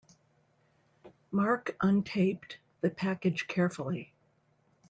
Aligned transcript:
Mark 1.29 1.77
untaped 1.79 2.55
the 2.81 2.89
package 2.89 3.45
carefully. 3.45 4.15